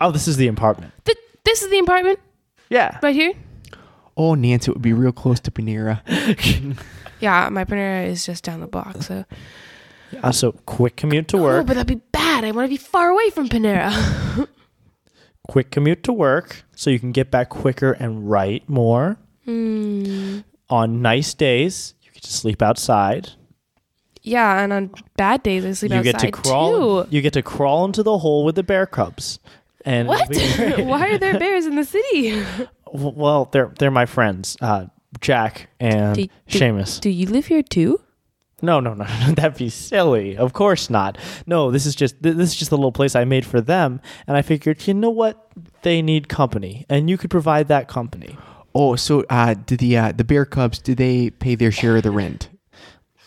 [0.00, 0.92] Oh, this is the apartment.
[1.04, 2.18] th- this is the apartment
[2.68, 2.98] Yeah.
[3.02, 3.32] right here.
[4.16, 6.00] Oh, Nancy, it would be real close to Panera.
[7.20, 9.00] Yeah, my Panera is just down the block.
[9.02, 9.24] So,
[10.22, 11.52] Uh, so quick commute to work.
[11.52, 11.66] oh, work.
[11.68, 12.44] but that'd be bad.
[12.44, 14.46] I want to be far away from Panera.
[15.48, 19.16] quick commute to work so you can get back quicker and write more.
[19.44, 20.40] Hmm.
[20.68, 23.30] On nice days, you get to sleep outside.
[24.22, 27.04] Yeah, and on bad days I sleep you outside get to crawl.
[27.04, 27.10] too.
[27.10, 29.38] You get to crawl into the hole with the bear cubs.
[29.84, 30.30] And What?
[30.30, 30.86] it'll be great.
[30.86, 32.42] Why are there bears in the city?
[32.94, 34.86] W- well, they're they're my friends, uh,
[35.20, 37.00] Jack and Do- do- Seamus.
[37.00, 38.00] Do you live here too?
[38.62, 40.36] No, no, no, no, that'd be silly.
[40.36, 41.18] Of course not.
[41.46, 44.00] No, this is just th- this is just a little place I made for them,
[44.26, 45.50] and I figured, you know what,
[45.82, 48.36] they need company, and you could provide that company.
[48.74, 50.78] Oh, so uh, do the uh, the Bear Cubs?
[50.78, 52.48] Do they pay their share of the rent?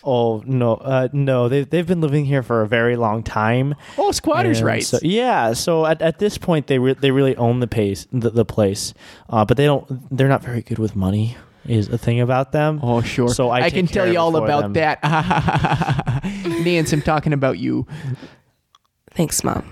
[0.10, 3.76] Oh no, uh, no, they they've been living here for a very long time.
[3.98, 4.88] Oh, squatters' And rights.
[4.88, 8.30] So, yeah, so at, at this point, they re- they really own the pace the,
[8.30, 8.94] the place,
[9.30, 9.86] uh, but they don't.
[10.16, 11.36] They're not very good with money.
[11.66, 12.80] Is a thing about them.
[12.82, 13.28] Oh, sure.
[13.28, 14.74] So I take can care tell of you it all for about them.
[14.74, 16.24] that.
[16.64, 17.86] Nance, I'm talking about you.
[19.12, 19.66] Thanks, mom.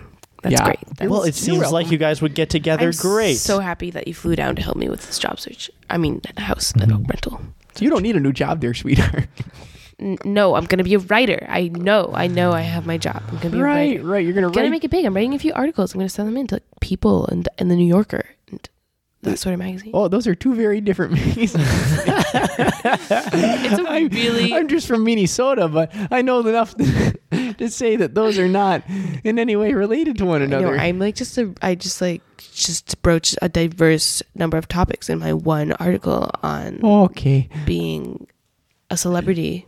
[0.43, 0.65] That's Yeah.
[0.65, 0.79] great.
[0.97, 3.35] That's, well, it You're seems like you guys would get together I'm great.
[3.35, 5.71] so happy that you flew down to help me with this job search.
[5.89, 7.03] I mean, house Mm-hmm.
[7.05, 7.39] rental.
[7.79, 9.27] You don't need a new job there, sweetheart.
[9.97, 11.45] No, I'm gonna be a writer.
[11.49, 12.11] I know.
[12.13, 12.51] I know.
[12.51, 13.23] I have my job.
[13.29, 14.03] I'm gonna be a right, writer.
[14.03, 14.25] right.
[14.25, 15.05] You're gonna I'm gonna make it big.
[15.05, 15.93] I'm writing a few articles.
[15.93, 18.69] I'm gonna send them in to like, People and and the New Yorker and
[19.21, 19.91] that sort of magazine.
[19.93, 21.55] oh, those are two very different magazines.
[21.55, 21.55] it's
[23.79, 27.13] a I'm, really I'm just from Minnesota, but I know enough to,
[27.57, 28.83] to say that those are not
[29.23, 30.77] in any way related to one another.
[30.77, 35.19] I'm like just a I just like just broach a diverse number of topics in
[35.19, 37.49] my one article on okay.
[37.65, 38.27] being
[38.89, 39.67] a celebrity.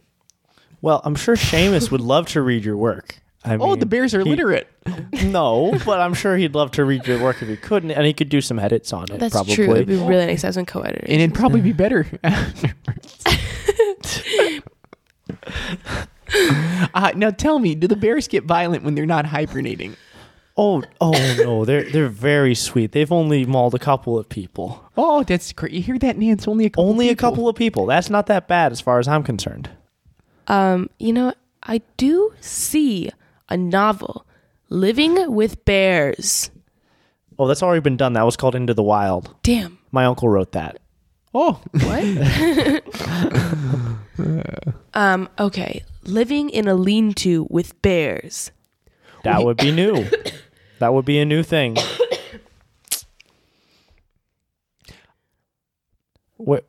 [0.81, 3.19] Well, I'm sure Seamus would love to read your work.
[3.43, 4.67] I Oh, mean, the Bears are he- literate.
[5.23, 8.13] No, but I'm sure he'd love to read your work if he couldn't, and he
[8.13, 9.19] could do some edits on it.
[9.19, 9.55] That's probably.
[9.55, 9.71] true.
[9.73, 11.05] It'd be really nice as a co-editor.
[11.07, 12.07] And it'd probably be better
[16.93, 19.95] uh, now tell me, do the bears get violent when they're not hibernating?
[20.59, 22.91] Oh, oh no, they're they're very sweet.
[22.91, 24.83] They've only mauled a couple of people.
[24.97, 25.71] Oh, that's great.
[25.71, 26.47] You hear that, Nance?
[26.47, 26.89] Only a couple.
[26.89, 27.29] Only a people.
[27.29, 27.85] couple of people.
[27.85, 29.69] That's not that bad as far as I'm concerned.
[30.47, 31.33] Um, you know,
[31.63, 33.09] I do see
[33.49, 34.25] a novel,
[34.69, 36.49] Living with Bears.
[37.39, 38.13] Oh, that's already been done.
[38.13, 39.35] That was called Into the Wild.
[39.43, 39.77] Damn.
[39.91, 40.79] My uncle wrote that.
[41.33, 42.03] Oh, What?
[44.93, 45.83] um, okay.
[46.03, 48.51] Living in a lean-to with bears.
[49.23, 50.05] That would be new.
[50.79, 51.77] that would be a new thing.
[56.37, 56.67] What?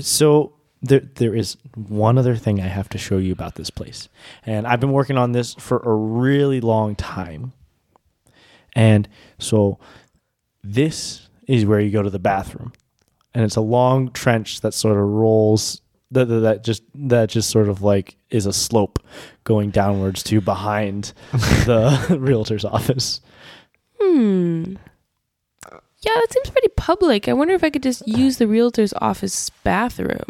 [0.00, 4.08] So there, there is one other thing I have to show you about this place,
[4.44, 7.52] and I've been working on this for a really long time.
[8.74, 9.78] And so,
[10.62, 12.72] this is where you go to the bathroom,
[13.34, 15.82] and it's a long trench that sort of rolls.
[16.12, 18.98] That, that, that just that just sort of like is a slope
[19.44, 23.20] going downwards to behind the realtor's office.
[24.00, 24.76] Hmm.
[26.02, 27.28] Yeah, that seems pretty public.
[27.28, 30.24] I wonder if I could just use the realtor's office bathroom.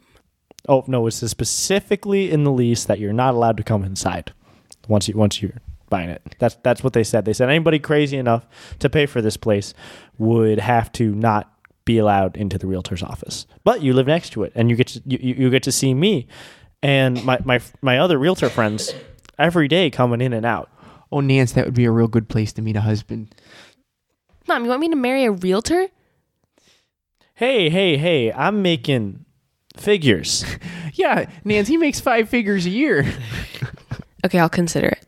[0.68, 4.32] Oh no, it says specifically in the lease that you're not allowed to come inside
[4.88, 6.22] once you once you're buying it.
[6.38, 7.24] That's that's what they said.
[7.24, 8.46] They said anybody crazy enough
[8.78, 9.74] to pay for this place
[10.18, 11.52] would have to not
[11.84, 13.46] be allowed into the realtor's office.
[13.64, 15.72] But you live next to it, and you get to you, you you get to
[15.72, 16.28] see me
[16.82, 18.94] and my my my other realtor friends
[19.38, 20.70] every day coming in and out.
[21.12, 23.34] Oh, Nance, that would be a real good place to meet a husband.
[24.46, 25.88] Mom, you want me to marry a realtor?
[27.34, 28.32] Hey hey hey!
[28.32, 29.24] I'm making
[29.80, 30.44] figures.
[30.92, 33.10] Yeah, Nance, he makes five figures a year.
[34.22, 35.06] Okay, I'll consider it.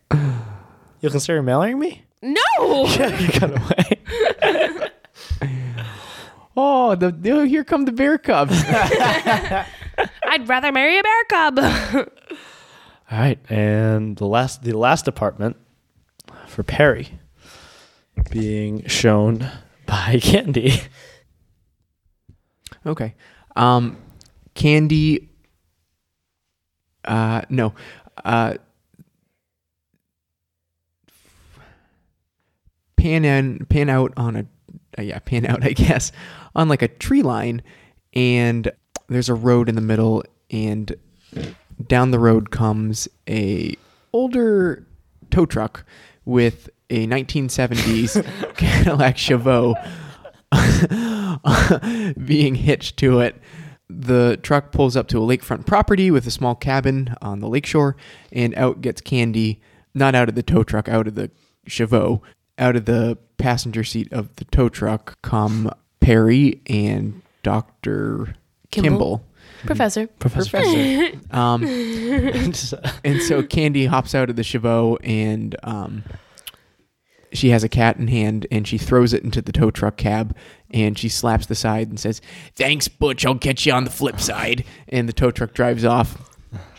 [1.03, 2.03] You'll consider marrying me?
[2.23, 2.41] No.
[2.59, 4.91] you got away.
[6.57, 8.55] Oh, the, oh, here come the bear cubs.
[8.65, 11.59] I'd rather marry a bear cub.
[13.11, 15.57] All right, and the last the last apartment
[16.47, 17.19] for Perry
[18.31, 19.51] being shown
[19.85, 20.81] by Candy.
[22.87, 23.15] okay.
[23.57, 23.99] Um,
[24.55, 25.31] Candy.
[27.05, 27.75] Uh, no.
[28.25, 28.55] Uh,
[32.97, 34.47] pan in, pan out on a,
[34.99, 36.13] uh, yeah, pan out, I guess,
[36.55, 37.63] on like a tree line,
[38.15, 38.71] and
[39.09, 40.95] there's a road in the middle, and
[41.89, 43.75] down the road comes a
[44.13, 44.87] older
[45.31, 45.85] tow truck
[46.25, 48.23] with a 1970s
[48.57, 49.75] Cadillac Chevaux
[52.25, 53.41] being hitched to it.
[54.01, 57.97] The truck pulls up to a lakefront property with a small cabin on the lakeshore,
[58.33, 59.61] and out gets Candy,
[59.95, 61.31] not out of the tow truck, out of the
[61.67, 62.23] Chevaux.
[62.59, 68.35] Out of the passenger seat of the tow truck come Perry and Dr.
[68.71, 68.91] Kimball.
[68.91, 69.25] Kimball.
[69.65, 70.07] Professor.
[70.07, 71.11] Professor.
[71.31, 71.65] Um,
[73.05, 76.05] and so Candy hops out of the Chevaux and um,
[77.33, 80.37] she has a cat in hand and she throws it into the tow truck cab
[80.73, 82.21] and she slaps the side and says,
[82.57, 83.25] Thanks, Butch.
[83.27, 84.65] I'll catch you on the flip side.
[84.89, 86.31] And the tow truck drives off.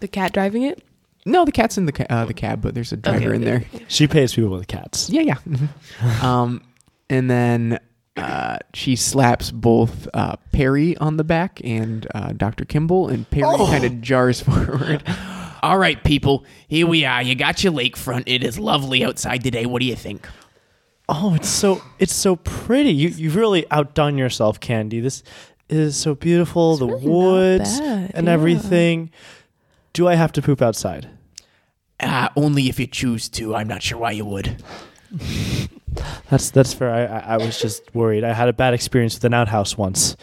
[0.01, 0.83] The cat driving it?
[1.25, 3.41] No, the cat's in the, ca- uh, the cab, but there's a driver Okay, in
[3.43, 3.63] there.
[3.87, 5.09] she pays people with cats.
[5.09, 5.35] Yeah, yeah.
[5.47, 6.21] Mhm.
[6.23, 6.61] um,
[7.09, 7.79] and then
[8.17, 12.65] uh, she slaps both uh, Perry on the back and uh, Dr.
[12.65, 15.01] Kimball, and Perry kind of jars forward.
[15.63, 17.21] All right, people, here we are.
[17.23, 18.23] You got your lakefront.
[18.25, 19.65] It is lovely outside today.
[19.65, 20.27] What do you think?
[21.09, 22.91] Oh, it's so it's so pretty.
[22.91, 24.99] You you've really outdone yourself, Candy.
[24.99, 25.23] This
[25.69, 26.77] is so beautiful.
[26.77, 28.33] the really woods bad, and yeah.
[28.33, 29.11] everything.
[29.91, 31.09] Do I have to poop outside?
[31.99, 33.53] Uh, only if you choose to.
[33.55, 34.63] I'm not sure why you would.
[36.29, 36.89] That's that's fair.
[36.89, 38.23] I, I I was just worried.
[38.23, 40.17] I had a bad experience with an outhouse once.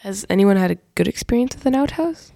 [0.00, 2.32] Has anyone had a good experience with an outhouse?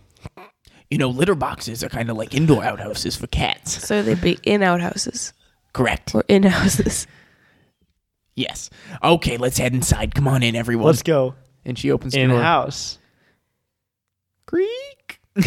[0.91, 3.87] You know, litter boxes are kind of like indoor outhouses for cats.
[3.87, 5.33] So they'd be in outhouses
[5.79, 6.15] Correct.
[6.15, 7.07] or in houses.
[8.35, 8.69] Yes.
[9.03, 10.15] Okay, let's head inside.
[10.15, 10.87] Come on in, everyone.
[10.87, 12.43] Let's go And she opens the in door.
[12.43, 12.99] house.
[14.47, 15.21] Creak.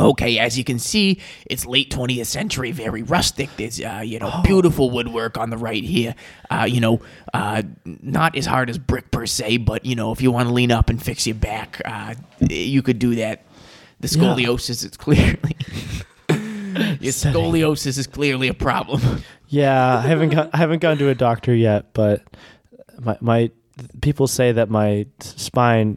[0.00, 3.48] Okay, as you can see, it's late 20th century, very rustic.
[3.56, 6.14] There's, uh, you know, beautiful woodwork on the right here.
[6.50, 7.00] Uh, you know,
[7.34, 10.54] uh, not as hard as brick per se, but, you know, if you want to
[10.54, 12.14] lean up and fix your back, uh,
[12.48, 13.44] you could do that.
[13.98, 15.56] The scoliosis is clearly.
[17.00, 19.22] your scoliosis is clearly a problem.
[19.50, 22.22] Yeah, I haven't got, I haven't gone to a doctor yet, but
[23.00, 23.50] my my
[24.02, 25.96] people say that my spine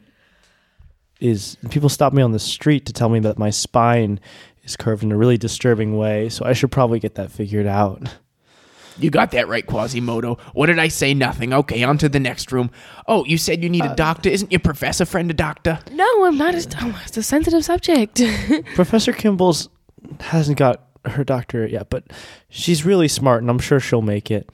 [1.20, 4.22] is people stop me on the street to tell me that my spine
[4.64, 8.16] is curved in a really disturbing way, so I should probably get that figured out.
[8.98, 10.38] You got that right, Quasimodo.
[10.54, 11.14] What did I say?
[11.14, 11.54] Nothing.
[11.54, 12.70] Okay, on to the next room.
[13.08, 14.30] Oh, you said you need a uh, doctor.
[14.30, 15.80] Isn't your professor friend a doctor?
[15.92, 16.54] No, I'm not.
[16.54, 18.22] A, oh, it's a sensitive subject.
[18.76, 19.70] Professor Kimball's
[20.20, 22.04] hasn't got her doctorate yet, but
[22.50, 24.50] she's really smart and I'm sure she'll make it.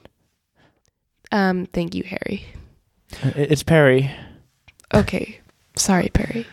[1.32, 2.46] um, thank you, Harry.
[3.22, 4.10] It's Perry.
[4.94, 5.40] Okay,
[5.76, 6.46] sorry, Perry.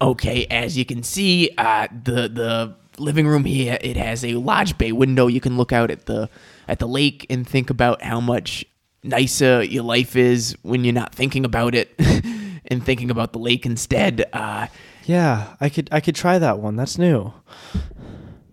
[0.00, 4.78] Okay, as you can see, uh, the the living room here it has a large
[4.78, 5.26] bay window.
[5.26, 6.28] You can look out at the
[6.68, 8.64] at the lake and think about how much
[9.02, 11.94] nicer your life is when you're not thinking about it
[12.66, 14.24] and thinking about the lake instead.
[14.32, 14.66] Uh,
[15.04, 16.76] Yeah, I could I could try that one.
[16.76, 17.32] That's new.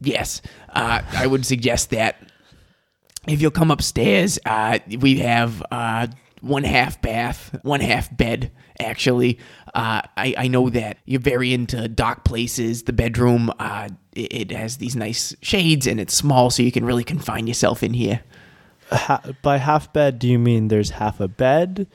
[0.05, 2.17] Yes, uh, I would suggest that
[3.27, 6.07] if you'll come upstairs, uh, we have uh,
[6.41, 8.51] one half bath, one half bed.
[8.79, 9.39] Actually,
[9.73, 12.83] uh, I, I know that you're very into dark places.
[12.83, 16.83] The bedroom, uh, it, it has these nice shades and it's small, so you can
[16.83, 18.21] really confine yourself in here.
[18.91, 21.87] Ha- by half bed, do you mean there's half a bed,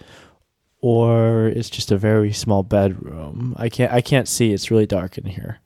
[0.80, 3.54] or it's just a very small bedroom?
[3.58, 4.52] I can't I can't see.
[4.52, 5.58] It's really dark in here.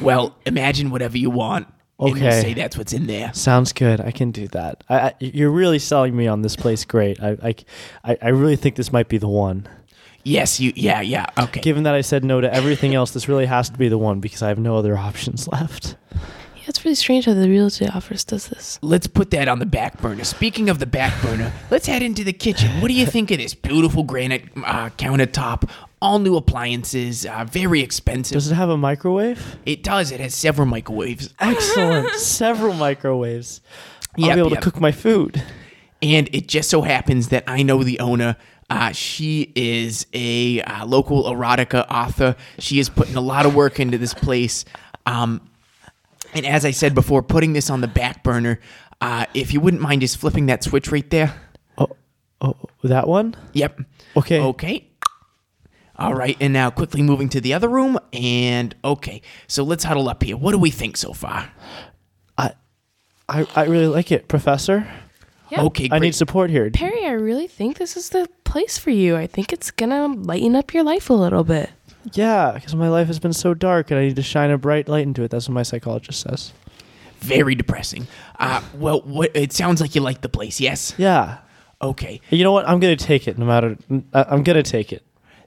[0.00, 1.66] Well, imagine whatever you want.
[1.98, 2.40] And we'll Okay.
[2.40, 3.30] say that's what's in there.
[3.34, 4.00] Sounds good.
[4.00, 4.82] I can do that.
[4.88, 6.84] I, I, you're really selling me on this place.
[6.86, 7.22] Great.
[7.22, 7.54] I, I,
[8.04, 9.68] I- I really think this might be the one.
[10.24, 10.72] Yes, you.
[10.76, 11.26] Yeah, yeah.
[11.38, 11.60] Okay.
[11.60, 14.20] Given that I said no to everything else, this really has to be the one
[14.20, 15.96] because I have no other options left.
[16.56, 18.78] Yeah, it's really strange how the realty office does this.
[18.82, 20.24] Let's put that on the back burner.
[20.24, 22.68] Speaking of the back burner, let's head into the kitchen.
[22.82, 25.68] What do you think of this beautiful granite uh, countertop?
[26.02, 28.34] All new appliances, uh, very expensive.
[28.34, 29.58] Does it have a microwave?
[29.66, 30.10] it does.
[30.12, 31.34] It has several microwaves.
[31.38, 32.10] Excellent.
[32.14, 33.60] Several microwaves.
[34.18, 34.60] I'll Yep, be able yep.
[34.60, 35.42] to cook my food.
[36.02, 38.36] And it just so happens that I know the owner.
[38.70, 42.34] Uh, she is a uh, local erotica author.
[42.58, 44.64] She is putting a lot of work into this place.
[45.04, 45.42] Um,
[46.32, 48.58] and as I said before, putting this on the back burner.
[49.02, 51.34] Uh, if you wouldn't mind just flipping that switch right there.
[51.78, 51.88] Oh,
[52.40, 53.34] oh, that one?
[53.52, 53.80] Yep.
[54.16, 54.40] Okay.
[54.40, 54.86] Okay.
[56.00, 57.98] All right, and now quickly moving to the other room.
[58.12, 60.36] And okay, so let's huddle up here.
[60.36, 61.50] What do we think so far?
[62.38, 62.54] I,
[63.28, 64.88] I, I really like it, Professor.
[65.50, 65.62] Yeah.
[65.64, 65.96] Okay, great.
[65.96, 66.70] I need support here.
[66.70, 69.16] Perry, I really think this is the place for you.
[69.16, 71.70] I think it's gonna lighten up your life a little bit.
[72.12, 74.88] Yeah, because my life has been so dark and I need to shine a bright
[74.88, 75.30] light into it.
[75.30, 76.52] That's what my psychologist says.
[77.18, 78.06] Very depressing.
[78.38, 80.60] Uh, well, what, it sounds like you like the place.
[80.60, 80.94] Yes.
[80.96, 81.38] Yeah.
[81.82, 82.68] Okay, You know what?
[82.68, 83.76] I'm going to take it no matter.
[84.14, 85.02] I- I'm going to take it.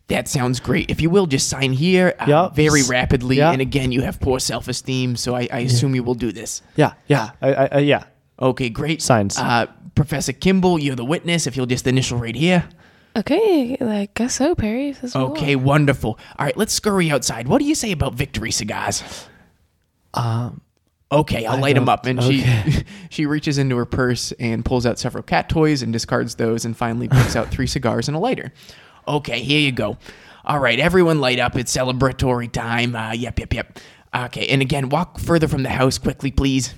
[0.07, 0.89] That sounds great.
[0.91, 2.55] If you will, just sign here uh, Yup.
[2.55, 3.37] very rapidly.
[3.37, 3.51] Yeah.
[3.51, 6.61] And again, you have poor self-esteem, so I, I assume you will do this.
[6.75, 6.93] Yeah.
[7.07, 7.31] Yeah.
[7.41, 8.03] I, I, I, yeah.
[8.39, 9.01] Okay, great.
[9.01, 9.37] Signs.
[9.37, 11.47] Uh, Professor Kimball, you're the witness.
[11.47, 12.67] If you'll just initial right here.
[13.15, 14.89] Okay, I guess so, Perry.
[14.89, 16.17] if Okay, what- wonderful.
[16.39, 17.47] All right, let's scurry outside.
[17.47, 19.03] What do you say about victory cigars?
[20.13, 20.61] Um,
[21.11, 22.07] Okay, I'll I light them up.
[22.07, 22.43] And she
[23.11, 26.75] she reaches into her purse and pulls out several cat toys and discards those and
[26.75, 28.51] finally picks out three cigars and a lighter.
[29.07, 29.97] Okay, here you go.
[30.45, 31.55] All right, everyone light up.
[31.55, 32.95] It's celebratory time.
[32.95, 33.79] Uh, yep, yep, yep.
[34.15, 36.73] Okay, and again, walk further from the house quickly, please.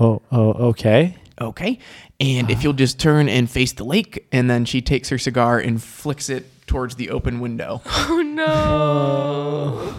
[0.00, 1.16] oh, oh, okay.
[1.40, 1.78] Okay,
[2.20, 5.58] and if you'll just turn and face the lake, and then she takes her cigar
[5.58, 9.94] and flicks it towards the open window, Oh no!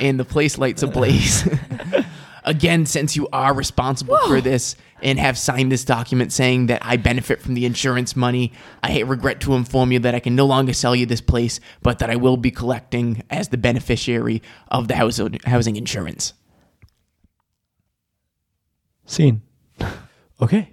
[0.00, 1.46] and the place lights ablaze.
[2.46, 6.96] Again, since you are responsible for this and have signed this document saying that I
[6.96, 10.72] benefit from the insurance money, I regret to inform you that I can no longer
[10.72, 14.94] sell you this place, but that I will be collecting as the beneficiary of the
[14.94, 16.32] housing housing insurance.
[19.04, 19.42] Scene.
[20.38, 20.68] Okay.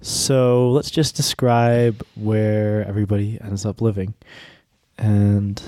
[0.00, 4.14] So let's just describe where everybody ends up living.
[4.96, 5.62] And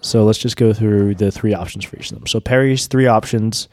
[0.00, 2.26] so let's just go through the three options for each of them.
[2.28, 3.68] So Perry's three options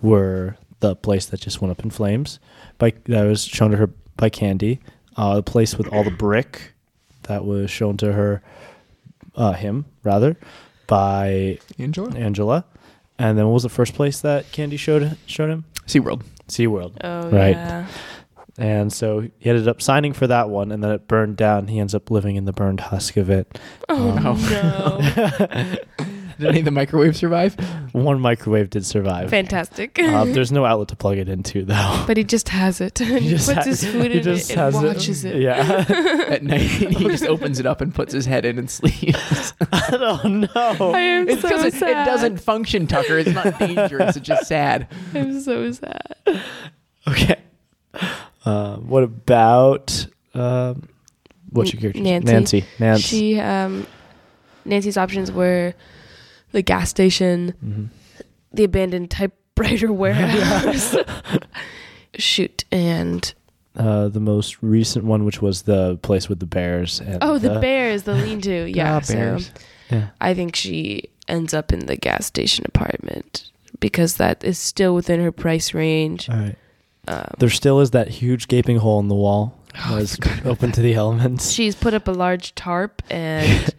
[0.00, 2.38] were the place that just went up in flames
[2.78, 4.80] by that was shown to her by Candy,
[5.16, 6.74] uh, the place with all the brick
[7.22, 8.42] that was shown to her
[9.36, 10.36] uh, him rather
[10.86, 12.06] by Enjoy.
[12.10, 12.64] Angela.
[13.18, 15.64] And then what was the first place that Candy showed showed him?
[15.86, 16.22] SeaWorld.
[16.48, 16.96] SeaWorld.
[17.02, 17.56] Oh Right.
[17.56, 17.86] yeah.
[18.58, 21.68] And so he ended up signing for that one, and then it burned down.
[21.68, 23.58] He ends up living in the burned husk of it.
[23.88, 25.76] Oh Um, no!
[26.38, 27.54] Did any of the microwaves survive?
[27.92, 29.30] One microwave did survive.
[29.30, 29.98] Fantastic.
[29.98, 32.04] Uh, there's no outlet to plug it into, though.
[32.06, 32.98] but he just has it.
[33.00, 35.36] he just puts ha- his food he in just it and has watches it.
[35.36, 35.84] Yeah.
[36.28, 39.52] At night, he just opens it up and puts his head in and sleeps.
[39.72, 40.94] oh I no.
[40.94, 42.06] am It's so because it, sad.
[42.06, 43.18] it doesn't function, Tucker.
[43.18, 44.16] It's not dangerous.
[44.16, 44.88] It's just sad.
[45.14, 46.16] I'm so sad.
[47.08, 47.36] Okay.
[48.44, 50.88] Uh, what about um,
[51.50, 52.00] what's your character?
[52.00, 52.32] Nancy.
[52.32, 52.64] Nancy.
[52.78, 53.02] Nancy.
[53.02, 53.86] She um,
[54.64, 55.74] Nancy's options were
[56.52, 57.88] the gas station, Mhm.
[58.52, 60.96] the abandoned typewriter warehouse.
[62.18, 63.32] Shoot, and
[63.74, 67.00] Uh, the most recent one, which was the place with the bears.
[67.00, 68.66] And oh, the bears, the lean-to.
[68.74, 69.50] Yeah, Ah, so bears.
[69.90, 70.08] Yeah.
[70.20, 75.20] I think she ends up in the gas station apartment because that is still within
[75.22, 76.28] her price range.
[76.28, 76.56] All right.
[77.08, 79.58] Um, There still is that huge gaping hole in the wall.
[79.86, 81.50] Oh, is open to the elements.
[81.50, 83.74] she's put up a large tarp and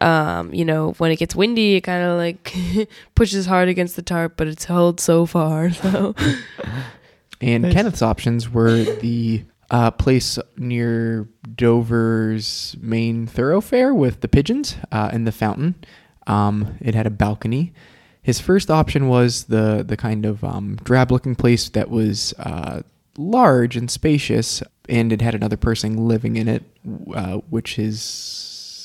[0.00, 2.54] um you know when it gets windy it kind of like
[3.14, 6.14] pushes hard against the tarp but it's held so far so
[7.40, 7.64] And.
[7.64, 15.26] Kenneth's options were the uh, place near Dover's main thoroughfare with the pigeons uh, and
[15.26, 15.74] the fountain.
[16.26, 17.72] Um, it had a balcony.
[18.22, 22.82] His first option was the the kind of um, drab-looking place that was uh,
[23.16, 26.62] large and spacious, and it had another person living in it,
[27.14, 27.78] uh, which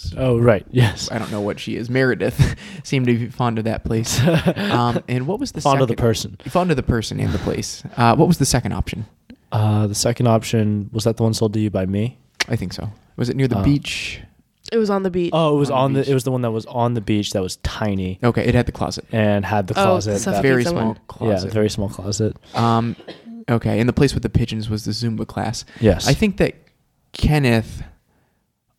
[0.06, 0.66] is Oh, right.
[0.72, 1.10] Yes.
[1.12, 1.90] I don't know what she is.
[1.90, 4.20] Meredith seemed to be fond of that place.
[4.76, 6.38] Um, and what was the Fond of the person.
[6.48, 7.84] Fond of the person and the place.
[7.98, 9.06] Uh, what was the second option?
[9.52, 12.18] Uh, the second option was that the one sold to you by me.
[12.50, 12.90] I think so.
[13.16, 14.20] Was it near the Uh, beach?
[14.74, 16.00] it was on the beach Oh, it was On the on the.
[16.02, 16.10] beach.
[16.10, 18.66] It was the one that was on the beach that was tiny Okay, it had
[18.66, 19.06] the closet.
[19.12, 20.20] and had the Oh, closet.
[20.20, 20.84] so that- Very Very someone.
[20.96, 21.46] small closet.
[21.46, 22.36] yeah, a very small closet.
[22.56, 22.96] Um,
[23.50, 25.64] okay, and the place with the pigeons was the Zumba class.
[25.80, 26.08] Yes.
[26.08, 26.56] I think that
[27.14, 27.84] Kenneth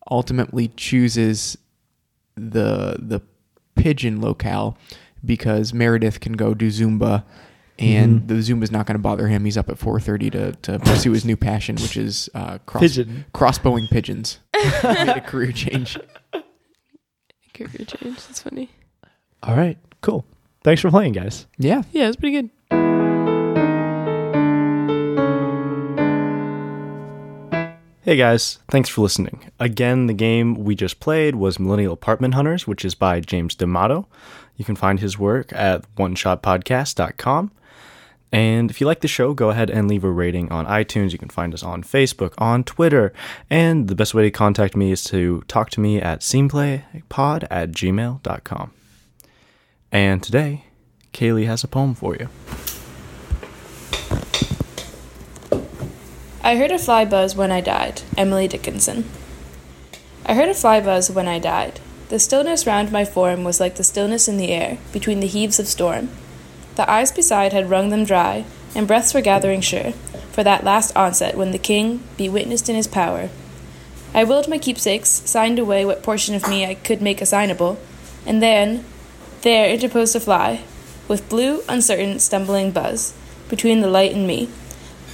[0.09, 1.57] ultimately chooses
[2.35, 3.21] the the
[3.75, 4.77] pigeon locale
[5.25, 7.23] because Meredith can go do Zumba.
[7.79, 8.27] And Mhm.
[8.27, 9.45] the Zumba's not going to bother him.
[9.45, 13.25] He's up at 4:30 to, to pursue his new passion, which is uh, cross, Pigeon.
[13.35, 14.39] crossbowing pigeons.
[14.83, 15.95] Made a career change.
[17.53, 18.15] Career change.
[18.25, 18.71] That's funny.
[19.43, 20.25] All right, cool.
[20.63, 21.45] Thanks for playing, guys.
[21.59, 22.49] Yeah, Yeah, it's pretty good.
[28.07, 29.51] Hey guys, thanks for listening.
[29.59, 34.07] Again, the game we just played was Millennial Apartment Hunters, which is by James D'Amato.
[34.55, 37.51] You can find his work at oneshotpodcast.com.
[38.31, 41.11] And if you like the show, go ahead and leave a rating on iTunes.
[41.11, 43.11] You can find us on Facebook, on Twitter,
[43.49, 47.71] and the best way to contact me is to talk to me at sceneplaypod at
[47.71, 48.71] gmail.com.
[49.91, 50.63] And today,
[51.11, 52.29] Kaylee has a poem for you.
[56.47, 58.03] I heard a fly buzz when I died.
[58.15, 59.03] Emily Dickinson.
[60.25, 61.81] I heard a fly buzz when I died.
[62.07, 65.59] The stillness round my form was like the stillness in the air, between the heaves
[65.59, 66.07] of storm.
[66.77, 69.91] The eyes beside had wrung them dry, and breaths were gathering sure,
[70.31, 73.27] for that last onset when the king be witnessed in his power.
[74.13, 77.77] I willed my keepsakes, signed away what portion of me I could make assignable,
[78.25, 78.85] and then,
[79.41, 80.63] there interposed a fly,
[81.09, 83.13] with blue, uncertain, stumbling buzz,
[83.49, 84.47] between the light and me.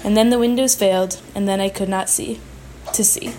[0.04, 2.40] And then the windows failed, and then I could not see.
[2.94, 3.34] To see.